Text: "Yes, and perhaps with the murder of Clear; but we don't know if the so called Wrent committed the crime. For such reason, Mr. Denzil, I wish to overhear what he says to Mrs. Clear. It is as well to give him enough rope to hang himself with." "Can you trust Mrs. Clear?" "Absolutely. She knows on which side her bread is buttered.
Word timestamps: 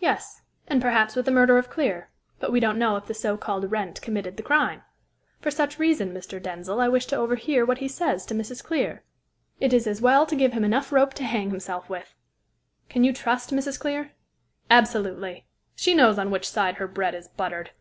"Yes, 0.00 0.40
and 0.66 0.80
perhaps 0.80 1.14
with 1.14 1.26
the 1.26 1.30
murder 1.30 1.58
of 1.58 1.68
Clear; 1.68 2.08
but 2.40 2.50
we 2.50 2.58
don't 2.58 2.78
know 2.78 2.96
if 2.96 3.04
the 3.04 3.12
so 3.12 3.36
called 3.36 3.70
Wrent 3.70 4.00
committed 4.00 4.38
the 4.38 4.42
crime. 4.42 4.80
For 5.42 5.50
such 5.50 5.78
reason, 5.78 6.14
Mr. 6.14 6.42
Denzil, 6.42 6.80
I 6.80 6.88
wish 6.88 7.04
to 7.08 7.16
overhear 7.16 7.66
what 7.66 7.76
he 7.76 7.86
says 7.86 8.24
to 8.24 8.34
Mrs. 8.34 8.64
Clear. 8.64 9.04
It 9.60 9.74
is 9.74 9.86
as 9.86 10.00
well 10.00 10.24
to 10.24 10.34
give 10.36 10.54
him 10.54 10.64
enough 10.64 10.90
rope 10.90 11.12
to 11.16 11.22
hang 11.22 11.50
himself 11.50 11.90
with." 11.90 12.14
"Can 12.88 13.04
you 13.04 13.12
trust 13.12 13.50
Mrs. 13.50 13.78
Clear?" 13.78 14.12
"Absolutely. 14.70 15.44
She 15.76 15.92
knows 15.92 16.18
on 16.18 16.30
which 16.30 16.48
side 16.48 16.76
her 16.76 16.88
bread 16.88 17.14
is 17.14 17.28
buttered. 17.28 17.72